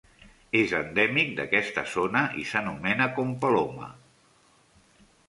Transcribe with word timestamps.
És 0.59 0.71
endèmic 0.77 1.35
d'aquesta 1.39 1.83
zona 1.91 2.23
i 2.45 2.45
s'anomena 2.53 3.09
Kompelloma. 3.19 3.91